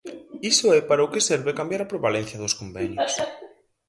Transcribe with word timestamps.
Iso 0.51 0.67
é 0.77 0.81
para 0.89 1.05
o 1.05 1.11
que 1.13 1.25
serve 1.29 1.57
cambiar 1.59 1.81
a 1.83 1.91
prevalencia 1.91 2.41
dos 2.41 2.57
convenios. 2.59 3.13